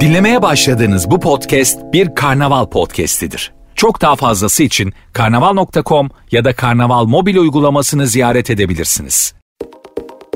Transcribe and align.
Dinlemeye 0.00 0.42
başladığınız 0.42 1.10
bu 1.10 1.20
podcast 1.20 1.78
bir 1.92 2.14
karnaval 2.14 2.66
podcastidir. 2.66 3.52
Çok 3.74 4.00
daha 4.00 4.16
fazlası 4.16 4.62
için 4.62 4.92
karnaval.com 5.12 6.10
ya 6.30 6.44
da 6.44 6.52
karnaval 6.52 7.04
mobil 7.04 7.36
uygulamasını 7.36 8.06
ziyaret 8.06 8.50
edebilirsiniz. 8.50 9.34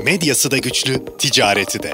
Medyası 0.05 0.51
da 0.51 0.57
güçlü, 0.57 1.05
ticareti 1.17 1.83
de. 1.83 1.93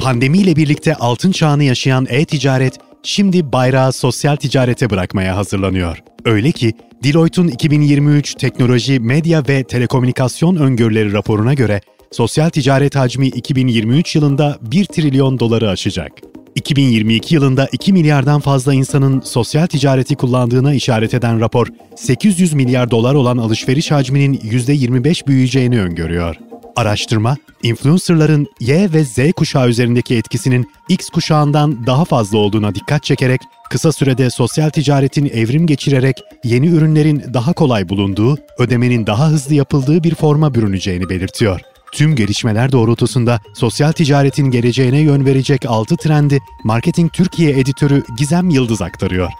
Pandemiyle 0.00 0.56
birlikte 0.56 0.94
altın 0.94 1.32
çağını 1.32 1.64
yaşayan 1.64 2.06
e-ticaret 2.10 2.74
şimdi 3.02 3.52
bayrağı 3.52 3.92
sosyal 3.92 4.36
ticarete 4.36 4.90
bırakmaya 4.90 5.36
hazırlanıyor. 5.36 5.98
Öyle 6.24 6.52
ki 6.52 6.72
Deloitte'un 7.04 7.48
2023 7.48 8.34
Teknoloji, 8.34 9.00
Medya 9.00 9.42
ve 9.48 9.64
Telekomünikasyon 9.64 10.56
Öngörüleri 10.56 11.12
raporuna 11.12 11.54
göre 11.54 11.80
sosyal 12.10 12.50
ticaret 12.50 12.96
hacmi 12.96 13.26
2023 13.26 14.16
yılında 14.16 14.58
1 14.62 14.84
trilyon 14.84 15.38
doları 15.38 15.70
aşacak. 15.70 16.12
2022 16.54 17.34
yılında 17.34 17.68
2 17.72 17.92
milyardan 17.92 18.40
fazla 18.40 18.74
insanın 18.74 19.20
sosyal 19.20 19.66
ticareti 19.66 20.16
kullandığına 20.16 20.74
işaret 20.74 21.14
eden 21.14 21.40
rapor, 21.40 21.66
800 21.96 22.52
milyar 22.52 22.90
dolar 22.90 23.14
olan 23.14 23.38
alışveriş 23.38 23.90
hacminin 23.90 24.34
%25 24.34 25.26
büyüyeceğini 25.26 25.80
öngörüyor. 25.80 26.36
Araştırma, 26.76 27.36
influencerların 27.62 28.46
Y 28.60 28.92
ve 28.92 29.04
Z 29.04 29.32
kuşağı 29.36 29.68
üzerindeki 29.68 30.16
etkisinin 30.16 30.70
X 30.88 31.08
kuşağından 31.08 31.86
daha 31.86 32.04
fazla 32.04 32.38
olduğuna 32.38 32.74
dikkat 32.74 33.04
çekerek, 33.04 33.40
kısa 33.70 33.92
sürede 33.92 34.30
sosyal 34.30 34.70
ticaretin 34.70 35.26
evrim 35.26 35.66
geçirerek 35.66 36.16
yeni 36.44 36.66
ürünlerin 36.66 37.24
daha 37.34 37.52
kolay 37.52 37.88
bulunduğu, 37.88 38.38
ödemenin 38.58 39.06
daha 39.06 39.28
hızlı 39.28 39.54
yapıldığı 39.54 40.04
bir 40.04 40.14
forma 40.14 40.54
bürüneceğini 40.54 41.08
belirtiyor. 41.08 41.60
Tüm 41.94 42.16
gelişmeler 42.16 42.72
doğrultusunda 42.72 43.40
sosyal 43.52 43.92
ticaretin 43.92 44.50
geleceğine 44.50 45.00
yön 45.00 45.26
verecek 45.26 45.66
6 45.66 45.96
trendi 45.96 46.40
Marketing 46.64 47.12
Türkiye 47.12 47.50
editörü 47.50 48.02
Gizem 48.18 48.50
Yıldız 48.50 48.82
aktarıyor. 48.82 49.30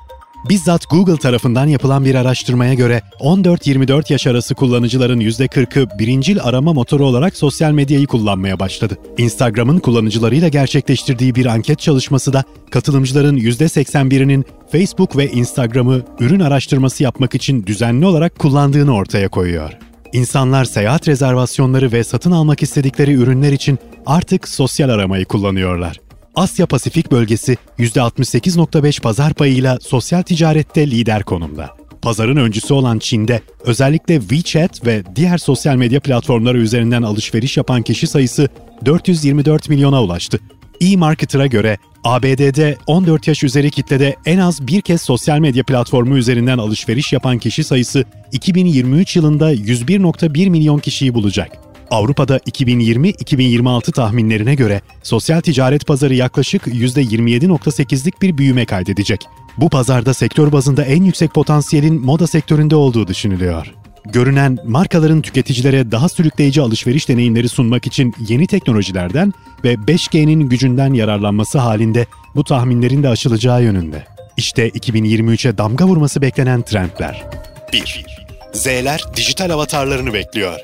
Bizzat 0.49 0.91
Google 0.91 1.17
tarafından 1.17 1.67
yapılan 1.67 2.05
bir 2.05 2.15
araştırmaya 2.15 2.75
göre 2.75 3.03
14-24 3.21 4.13
yaş 4.13 4.27
arası 4.27 4.55
kullanıcıların 4.55 5.21
%40'ı 5.21 5.99
birincil 5.99 6.41
arama 6.43 6.73
motoru 6.73 7.07
olarak 7.07 7.37
sosyal 7.37 7.73
medyayı 7.73 8.07
kullanmaya 8.07 8.61
başladı. 8.61 8.99
Instagram'ın 9.19 9.79
kullanıcılarıyla 9.79 10.49
gerçekleştirdiği 10.49 11.35
bir 11.35 11.47
anket 11.47 11.79
çalışması 11.79 12.33
da 12.33 12.45
katılımcıların 12.71 13.37
%81'inin 13.37 14.45
Facebook 14.73 15.17
ve 15.17 15.31
Instagram'ı 15.31 16.03
ürün 16.21 16.41
araştırması 16.41 17.03
yapmak 17.03 17.35
için 17.35 17.67
düzenli 17.67 18.07
olarak 18.07 18.39
kullandığını 18.39 18.95
ortaya 18.95 19.29
koyuyor. 19.29 19.73
İnsanlar 20.15 20.65
seyahat 20.65 21.09
rezervasyonları 21.09 21.93
ve 21.93 22.05
satın 22.05 22.31
almak 22.31 22.63
istedikleri 22.63 23.13
ürünler 23.13 23.53
için 23.53 23.79
artık 24.07 24.49
sosyal 24.49 24.89
aramayı 24.89 25.25
kullanıyorlar. 25.25 26.01
Asya 26.35 26.67
Pasifik 26.67 27.13
bölgesi 27.13 27.57
%68.5 27.79 29.01
pazar 29.01 29.35
payıyla 29.35 29.79
sosyal 29.81 30.23
ticarette 30.23 30.91
lider 30.91 31.23
konumda. 31.23 31.71
Pazarın 32.03 32.37
öncüsü 32.37 32.75
olan 32.75 32.99
Çin'de 32.99 33.43
özellikle 33.65 34.21
WeChat 34.21 34.87
ve 34.87 35.03
diğer 35.17 35.39
sosyal 35.39 35.77
medya 35.77 36.01
platformları 36.01 36.59
üzerinden 36.59 37.03
alışveriş 37.03 37.57
yapan 37.57 37.83
kişi 37.83 38.07
sayısı 38.07 38.49
424 38.85 39.69
milyona 39.69 40.03
ulaştı. 40.03 40.41
E-Marketer'a 40.81 41.47
göre 41.47 41.79
ABD'de 42.05 42.77
14 42.87 43.29
yaş 43.29 43.45
üzeri 43.45 43.71
kitlede 43.71 44.17
en 44.27 44.39
az 44.39 44.67
bir 44.67 44.81
kez 44.81 45.03
sosyal 45.03 45.39
medya 45.39 45.65
platformu 45.65 46.17
üzerinden 46.17 46.59
alışveriş 46.59 47.13
yapan 47.13 47.39
kişi 47.39 47.65
sayısı 47.65 48.05
2023 48.33 49.17
yılında 49.17 49.55
101.1 49.55 50.51
milyon 50.51 50.79
kişiyi 50.79 51.15
bulacak. 51.15 51.59
Avrupa'da 51.91 52.39
2020-2026 52.39 53.93
tahminlerine 53.93 54.55
göre 54.55 54.81
sosyal 55.03 55.41
ticaret 55.41 55.87
pazarı 55.87 56.15
yaklaşık 56.15 56.67
%27.8'lik 56.67 58.23
bir 58.23 58.39
büyüme 58.39 58.65
kaydedecek. 58.65 59.27
Bu 59.57 59.69
pazarda 59.69 60.15
sektör 60.15 60.53
bazında 60.53 60.85
en 60.85 61.05
yüksek 61.05 61.35
potansiyelin 61.35 62.01
moda 62.01 62.27
sektöründe 62.27 62.77
olduğu 62.77 63.09
düşünülüyor. 63.09 63.75
Görünen 64.13 64.59
markaların 64.65 65.23
tüketicilere 65.23 65.91
daha 65.91 66.09
sürükleyici 66.09 66.61
alışveriş 66.61 67.09
deneyimleri 67.09 67.49
sunmak 67.49 67.87
için 67.87 68.15
yeni 68.29 68.47
teknolojilerden 68.47 69.33
ve 69.65 69.75
5G'nin 69.75 70.41
gücünden 70.41 70.95
yararlanması 70.95 71.59
halinde 71.59 72.07
bu 72.35 72.45
tahminlerin 72.45 73.03
de 73.03 73.09
aşılacağı 73.09 73.63
yönünde. 73.63 74.05
İşte 74.37 74.69
2023'e 74.69 75.59
damga 75.59 75.87
vurması 75.87 76.23
beklenen 76.23 76.63
trendler. 76.63 77.25
1. 77.73 78.07
Z'ler 78.53 79.05
dijital 79.17 79.51
avatarlarını 79.51 80.13
bekliyor. 80.13 80.59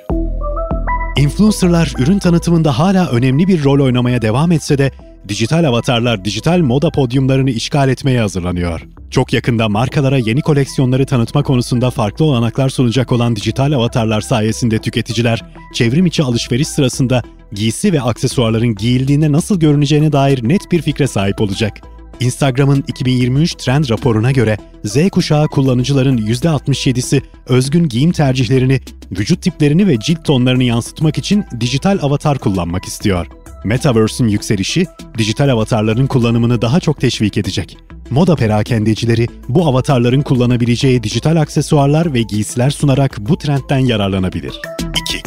Influencerlar 1.16 1.92
ürün 1.98 2.18
tanıtımında 2.18 2.78
hala 2.78 3.08
önemli 3.10 3.48
bir 3.48 3.64
rol 3.64 3.84
oynamaya 3.84 4.22
devam 4.22 4.52
etse 4.52 4.78
de 4.78 4.92
dijital 5.28 5.64
avatarlar 5.64 6.24
dijital 6.24 6.58
moda 6.58 6.90
podyumlarını 6.90 7.50
işgal 7.50 7.88
etmeye 7.88 8.20
hazırlanıyor. 8.20 8.86
Çok 9.10 9.32
yakında 9.32 9.68
markalara 9.68 10.18
yeni 10.18 10.40
koleksiyonları 10.40 11.06
tanıtma 11.06 11.42
konusunda 11.42 11.90
farklı 11.90 12.24
olanaklar 12.24 12.68
sunacak 12.68 13.12
olan 13.12 13.36
dijital 13.36 13.72
avatarlar 13.72 14.20
sayesinde 14.20 14.78
tüketiciler 14.78 15.42
çevrim 15.74 16.06
içi 16.06 16.22
alışveriş 16.22 16.68
sırasında 16.68 17.22
giysi 17.52 17.92
ve 17.92 18.00
aksesuarların 18.00 18.74
giyildiğinde 18.74 19.32
nasıl 19.32 19.60
görüneceğine 19.60 20.12
dair 20.12 20.48
net 20.48 20.72
bir 20.72 20.82
fikre 20.82 21.06
sahip 21.06 21.40
olacak. 21.40 21.80
Instagram'ın 22.20 22.84
2023 22.88 23.54
trend 23.54 23.90
raporuna 23.90 24.32
göre 24.32 24.56
Z 24.84 25.08
kuşağı 25.10 25.48
kullanıcıların 25.48 26.18
%67'si 26.18 27.22
özgün 27.46 27.88
giyim 27.88 28.12
tercihlerini, 28.12 28.80
vücut 29.12 29.42
tiplerini 29.42 29.86
ve 29.86 30.00
cilt 30.00 30.24
tonlarını 30.24 30.64
yansıtmak 30.64 31.18
için 31.18 31.44
dijital 31.60 31.98
avatar 32.02 32.38
kullanmak 32.38 32.84
istiyor. 32.84 33.26
Metaverse'ün 33.64 34.28
yükselişi, 34.28 34.86
dijital 35.18 35.48
avatarların 35.48 36.06
kullanımını 36.06 36.62
daha 36.62 36.80
çok 36.80 37.00
teşvik 37.00 37.38
edecek. 37.38 37.76
Moda 38.10 38.36
perakendecileri 38.36 39.26
bu 39.48 39.66
avatarların 39.66 40.22
kullanabileceği 40.22 41.02
dijital 41.02 41.36
aksesuarlar 41.36 42.14
ve 42.14 42.22
giysiler 42.22 42.70
sunarak 42.70 43.16
bu 43.20 43.38
trendten 43.38 43.78
yararlanabilir. 43.78 44.60
2. 45.08 45.22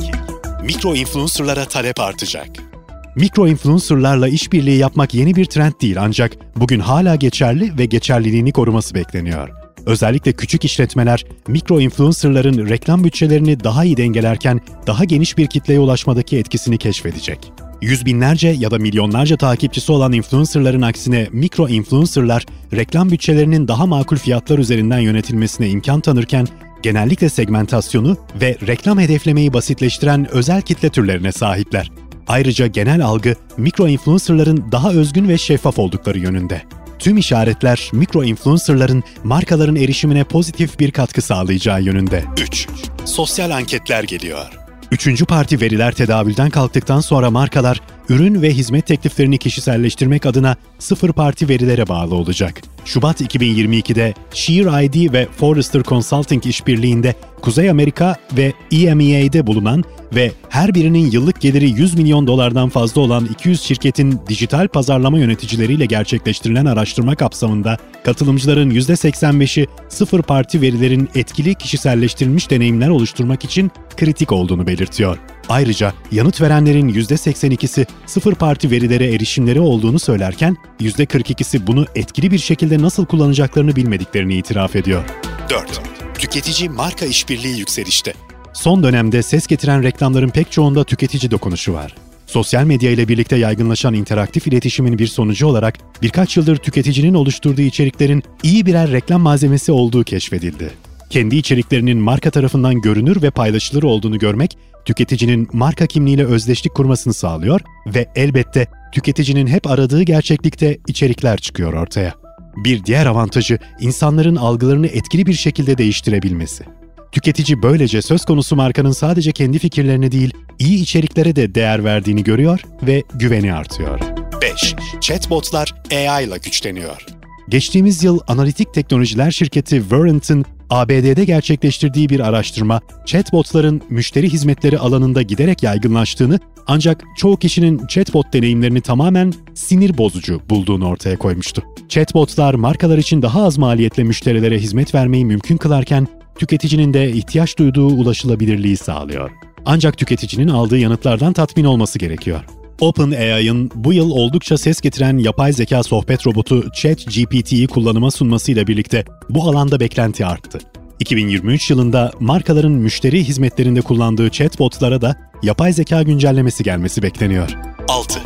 Mikro 0.63 0.95
influencerlara 0.95 1.65
talep 1.65 1.99
artacak. 1.99 2.72
Mikro 3.15 3.47
influencerlarla 3.47 4.27
işbirliği 4.27 4.77
yapmak 4.77 5.13
yeni 5.13 5.35
bir 5.35 5.45
trend 5.45 5.73
değil 5.81 5.95
ancak 5.99 6.31
bugün 6.55 6.79
hala 6.79 7.15
geçerli 7.15 7.77
ve 7.77 7.85
geçerliliğini 7.85 8.51
koruması 8.51 8.95
bekleniyor. 8.95 9.49
Özellikle 9.85 10.33
küçük 10.33 10.65
işletmeler 10.65 11.25
mikro 11.47 11.79
influencerların 11.79 12.69
reklam 12.69 13.03
bütçelerini 13.03 13.63
daha 13.63 13.85
iyi 13.85 13.97
dengelerken 13.97 14.61
daha 14.87 15.03
geniş 15.03 15.37
bir 15.37 15.47
kitleye 15.47 15.79
ulaşmadaki 15.79 16.37
etkisini 16.37 16.77
keşfedecek. 16.77 17.51
Yüz 17.81 18.05
binlerce 18.05 18.47
ya 18.47 18.71
da 18.71 18.77
milyonlarca 18.77 19.37
takipçisi 19.37 19.91
olan 19.91 20.13
influencerların 20.13 20.81
aksine 20.81 21.27
mikro 21.31 21.67
influencerlar 21.67 22.45
reklam 22.73 23.11
bütçelerinin 23.11 23.67
daha 23.67 23.85
makul 23.85 24.17
fiyatlar 24.17 24.59
üzerinden 24.59 24.99
yönetilmesine 24.99 25.69
imkan 25.69 26.01
tanırken 26.01 26.47
genellikle 26.83 27.29
segmentasyonu 27.29 28.17
ve 28.41 28.57
reklam 28.67 28.99
hedeflemeyi 28.99 29.53
basitleştiren 29.53 30.27
özel 30.31 30.61
kitle 30.61 30.89
türlerine 30.89 31.31
sahipler. 31.31 31.91
Ayrıca 32.27 32.67
genel 32.67 33.05
algı 33.05 33.35
mikro 33.57 33.87
influencerların 33.87 34.65
daha 34.71 34.91
özgün 34.91 35.27
ve 35.29 35.37
şeffaf 35.37 35.79
oldukları 35.79 36.19
yönünde. 36.19 36.61
Tüm 36.99 37.17
işaretler 37.17 37.89
mikro 37.93 38.23
influencerların 38.23 39.03
markaların 39.23 39.75
erişimine 39.75 40.23
pozitif 40.23 40.79
bir 40.79 40.91
katkı 40.91 41.21
sağlayacağı 41.21 41.81
yönünde. 41.81 42.23
3. 42.41 42.67
Sosyal 43.05 43.51
anketler 43.51 44.03
geliyor. 44.03 44.45
Üçüncü 44.91 45.25
parti 45.25 45.61
veriler 45.61 45.91
tedavülden 45.91 46.49
kalktıktan 46.49 46.99
sonra 46.99 47.31
markalar 47.31 47.81
ürün 48.09 48.41
ve 48.41 48.49
hizmet 48.49 48.87
tekliflerini 48.87 49.37
kişiselleştirmek 49.37 50.25
adına 50.25 50.55
sıfır 50.79 51.13
parti 51.13 51.49
verilere 51.49 51.87
bağlı 51.87 52.15
olacak. 52.15 52.61
Şubat 52.85 53.21
2022'de 53.21 54.13
Sheer 54.33 54.83
ID 54.83 55.13
ve 55.13 55.27
Forrester 55.37 55.83
Consulting 55.83 56.45
işbirliğinde 56.45 57.15
Kuzey 57.41 57.69
Amerika 57.69 58.15
ve 58.37 58.53
EMEA'de 58.71 59.47
bulunan 59.47 59.83
ve 60.15 60.31
her 60.49 60.73
birinin 60.75 61.11
yıllık 61.11 61.41
geliri 61.41 61.69
100 61.69 61.95
milyon 61.95 62.27
dolardan 62.27 62.69
fazla 62.69 63.01
olan 63.01 63.25
200 63.25 63.61
şirketin 63.61 64.19
dijital 64.29 64.67
pazarlama 64.67 65.19
yöneticileriyle 65.19 65.85
gerçekleştirilen 65.85 66.65
araştırma 66.65 67.15
kapsamında 67.15 67.77
katılımcıların 68.03 68.69
%85'i 68.69 69.67
sıfır 69.89 70.21
parti 70.21 70.61
verilerin 70.61 71.09
etkili 71.15 71.55
kişiselleştirilmiş 71.55 72.49
deneyimler 72.49 72.89
oluşturmak 72.89 73.43
için 73.43 73.71
kritik 73.97 74.31
olduğunu 74.31 74.67
belirtiyor. 74.67 75.17
Ayrıca 75.49 75.93
yanıt 76.11 76.41
verenlerin 76.41 76.89
%82'si 76.89 77.85
sıfır 78.05 78.35
parti 78.35 78.71
verilere 78.71 79.13
erişimleri 79.13 79.59
olduğunu 79.59 79.99
söylerken 79.99 80.57
%42'si 80.79 81.67
bunu 81.67 81.85
etkili 81.95 82.31
bir 82.31 82.39
şekilde 82.39 82.81
nasıl 82.81 83.05
kullanacaklarını 83.05 83.75
bilmediklerini 83.75 84.37
itiraf 84.37 84.75
ediyor. 84.75 85.03
4. 85.49 85.81
Tüketici 86.19 86.69
marka 86.69 87.05
işbirliği 87.05 87.59
yükselişte. 87.59 88.13
Son 88.53 88.83
dönemde 88.83 89.23
ses 89.23 89.47
getiren 89.47 89.83
reklamların 89.83 90.29
pek 90.29 90.51
çoğunda 90.51 90.83
tüketici 90.83 91.31
dokunuşu 91.31 91.73
var. 91.73 91.95
Sosyal 92.27 92.63
medya 92.63 92.91
ile 92.91 93.07
birlikte 93.07 93.35
yaygınlaşan 93.35 93.93
interaktif 93.93 94.47
iletişimin 94.47 94.97
bir 94.97 95.07
sonucu 95.07 95.47
olarak 95.47 95.75
birkaç 96.01 96.37
yıldır 96.37 96.57
tüketicinin 96.57 97.13
oluşturduğu 97.13 97.61
içeriklerin 97.61 98.23
iyi 98.43 98.65
birer 98.65 98.91
reklam 98.91 99.21
malzemesi 99.21 99.71
olduğu 99.71 100.03
keşfedildi. 100.03 100.71
Kendi 101.13 101.35
içeriklerinin 101.35 101.97
marka 101.97 102.31
tarafından 102.31 102.81
görünür 102.81 103.21
ve 103.21 103.31
paylaşılır 103.31 103.83
olduğunu 103.83 104.19
görmek, 104.19 104.57
tüketicinin 104.85 105.47
marka 105.53 105.87
kimliğiyle 105.87 106.25
özdeşlik 106.25 106.75
kurmasını 106.75 107.13
sağlıyor 107.13 107.61
ve 107.87 108.07
elbette 108.15 108.67
tüketicinin 108.91 109.47
hep 109.47 109.67
aradığı 109.67 110.03
gerçeklikte 110.03 110.77
içerikler 110.87 111.37
çıkıyor 111.37 111.73
ortaya. 111.73 112.13
Bir 112.55 112.83
diğer 112.85 113.05
avantajı 113.05 113.59
insanların 113.79 114.35
algılarını 114.35 114.87
etkili 114.87 115.25
bir 115.25 115.33
şekilde 115.33 115.77
değiştirebilmesi. 115.77 116.63
Tüketici 117.11 117.63
böylece 117.63 118.01
söz 118.01 118.25
konusu 118.25 118.55
markanın 118.55 118.91
sadece 118.91 119.31
kendi 119.31 119.59
fikirlerini 119.59 120.11
değil, 120.11 120.33
iyi 120.59 120.81
içeriklere 120.81 121.35
de 121.35 121.55
değer 121.55 121.83
verdiğini 121.83 122.23
görüyor 122.23 122.61
ve 122.83 123.03
güveni 123.13 123.53
artıyor. 123.53 123.99
5. 124.41 124.75
Chatbotlar 125.01 125.73
AI 125.91 126.27
ile 126.27 126.37
güçleniyor. 126.37 127.22
Geçtiğimiz 127.49 128.03
yıl 128.03 128.19
analitik 128.27 128.73
teknolojiler 128.73 129.31
şirketi 129.31 129.91
Verint'in 129.91 130.45
ABD'de 130.69 131.25
gerçekleştirdiği 131.25 132.09
bir 132.09 132.19
araştırma, 132.19 132.81
chatbotların 133.05 133.81
müşteri 133.89 134.29
hizmetleri 134.29 134.79
alanında 134.79 135.21
giderek 135.21 135.63
yaygınlaştığını 135.63 136.39
ancak 136.67 137.03
çoğu 137.17 137.37
kişinin 137.37 137.87
chatbot 137.87 138.33
deneyimlerini 138.33 138.81
tamamen 138.81 139.33
sinir 139.53 139.97
bozucu 139.97 140.41
bulduğunu 140.49 140.87
ortaya 140.87 141.17
koymuştu. 141.17 141.63
Chatbotlar 141.89 142.53
markalar 142.53 142.97
için 142.97 143.21
daha 143.21 143.43
az 143.43 143.57
maliyetle 143.57 144.03
müşterilere 144.03 144.59
hizmet 144.59 144.95
vermeyi 144.95 145.25
mümkün 145.25 145.57
kılarken 145.57 146.07
tüketicinin 146.37 146.93
de 146.93 147.11
ihtiyaç 147.11 147.57
duyduğu 147.57 147.87
ulaşılabilirliği 147.87 148.77
sağlıyor. 148.77 149.31
Ancak 149.65 149.97
tüketicinin 149.97 150.47
aldığı 150.47 150.77
yanıtlardan 150.77 151.33
tatmin 151.33 151.65
olması 151.65 151.99
gerekiyor. 151.99 152.45
OpenAI'ın 152.81 153.71
bu 153.75 153.93
yıl 153.93 154.11
oldukça 154.11 154.57
ses 154.57 154.81
getiren 154.81 155.17
yapay 155.17 155.53
zeka 155.53 155.83
sohbet 155.83 156.27
robotu 156.27 156.71
ChatGPT'yi 156.71 157.67
kullanıma 157.67 158.11
sunmasıyla 158.11 158.67
birlikte 158.67 159.05
bu 159.29 159.43
alanda 159.43 159.79
beklenti 159.79 160.25
arttı. 160.25 160.59
2023 160.99 161.69
yılında 161.69 162.11
markaların 162.19 162.71
müşteri 162.71 163.23
hizmetlerinde 163.23 163.81
kullandığı 163.81 164.29
chatbotlara 164.29 165.01
da 165.01 165.15
yapay 165.43 165.73
zeka 165.73 166.03
güncellemesi 166.03 166.63
gelmesi 166.63 167.03
bekleniyor. 167.03 167.49
6. 167.87 168.19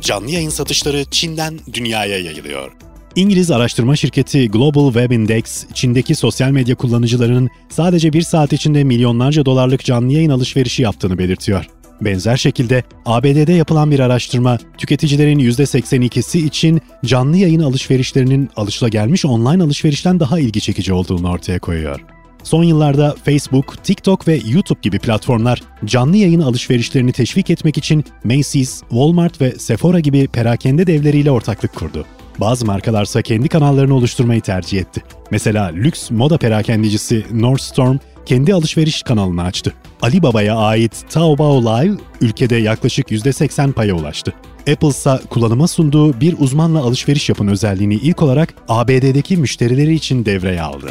Canlı 0.00 0.30
yayın 0.30 0.50
satışları 0.50 1.04
Çin'den 1.10 1.58
dünyaya 1.72 2.18
yayılıyor. 2.18 2.72
İngiliz 3.16 3.50
araştırma 3.50 3.96
şirketi 3.96 4.50
Global 4.50 4.92
Web 4.92 5.10
Index, 5.10 5.66
Çin'deki 5.74 6.14
sosyal 6.14 6.50
medya 6.50 6.74
kullanıcılarının 6.74 7.50
sadece 7.68 8.12
bir 8.12 8.22
saat 8.22 8.52
içinde 8.52 8.84
milyonlarca 8.84 9.44
dolarlık 9.44 9.84
canlı 9.84 10.12
yayın 10.12 10.30
alışverişi 10.30 10.82
yaptığını 10.82 11.18
belirtiyor. 11.18 11.66
Benzer 12.00 12.36
şekilde 12.36 12.82
ABD'de 13.06 13.52
yapılan 13.52 13.90
bir 13.90 14.00
araştırma, 14.00 14.58
tüketicilerin 14.78 15.38
%82'si 15.38 16.38
için 16.38 16.80
canlı 17.04 17.36
yayın 17.36 17.60
alışverişlerinin 17.60 18.50
alışılagelmiş 18.56 19.24
online 19.24 19.62
alışverişten 19.62 20.20
daha 20.20 20.40
ilgi 20.40 20.60
çekici 20.60 20.92
olduğunu 20.92 21.30
ortaya 21.30 21.58
koyuyor. 21.58 22.00
Son 22.42 22.64
yıllarda 22.64 23.14
Facebook, 23.24 23.84
TikTok 23.84 24.28
ve 24.28 24.40
YouTube 24.46 24.78
gibi 24.82 24.98
platformlar 24.98 25.62
canlı 25.84 26.16
yayın 26.16 26.40
alışverişlerini 26.40 27.12
teşvik 27.12 27.50
etmek 27.50 27.78
için 27.78 28.04
Macy's, 28.24 28.80
Walmart 28.80 29.40
ve 29.40 29.50
Sephora 29.58 30.00
gibi 30.00 30.28
perakende 30.28 30.86
devleriyle 30.86 31.30
ortaklık 31.30 31.74
kurdu. 31.74 32.06
Bazı 32.38 32.66
markalarsa 32.66 33.22
kendi 33.22 33.48
kanallarını 33.48 33.94
oluşturmayı 33.94 34.40
tercih 34.40 34.80
etti. 34.80 35.02
Mesela 35.30 35.66
lüks 35.66 36.10
moda 36.10 36.38
perakendicisi 36.38 37.24
Nordstrom 37.32 38.00
kendi 38.26 38.54
alışveriş 38.54 39.02
kanalını 39.02 39.42
açtı. 39.42 39.74
Alibaba'ya 40.02 40.56
ait 40.56 41.04
Taobao 41.10 41.62
Live 41.62 41.96
ülkede 42.20 42.56
yaklaşık 42.56 43.10
%80 43.10 43.72
paya 43.72 43.94
ulaştı. 43.94 44.32
Apple 44.72 44.88
ise 44.88 45.20
kullanıma 45.30 45.68
sunduğu 45.68 46.20
bir 46.20 46.34
uzmanla 46.38 46.80
alışveriş 46.80 47.28
yapın 47.28 47.48
özelliğini 47.48 47.94
ilk 47.94 48.22
olarak 48.22 48.54
ABD'deki 48.68 49.36
müşterileri 49.36 49.94
için 49.94 50.24
devreye 50.24 50.62
aldı. 50.62 50.90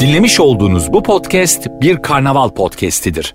Dinlemiş 0.00 0.40
olduğunuz 0.40 0.92
bu 0.92 1.02
podcast 1.02 1.66
bir 1.80 2.02
karnaval 2.02 2.48
podcastidir. 2.48 3.34